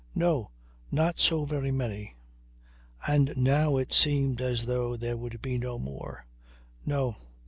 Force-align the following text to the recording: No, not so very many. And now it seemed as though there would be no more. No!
No, 0.15 0.49
not 0.89 1.19
so 1.19 1.45
very 1.45 1.69
many. 1.69 2.15
And 3.07 3.33
now 3.37 3.77
it 3.77 3.93
seemed 3.93 4.41
as 4.41 4.65
though 4.65 4.97
there 4.97 5.15
would 5.15 5.43
be 5.43 5.59
no 5.59 5.77
more. 5.77 6.25
No! 6.83 7.17